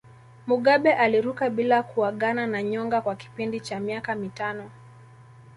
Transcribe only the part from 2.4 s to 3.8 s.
na nyonga kwa kipindi cha